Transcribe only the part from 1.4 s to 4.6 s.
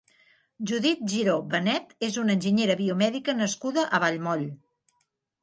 Benet és una enginyera biomèdica nascuda a Vallmoll.